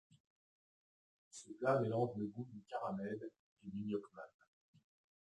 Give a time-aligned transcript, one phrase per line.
[1.29, 4.29] Ce plat mélange le gout du caramel et du nước mắm.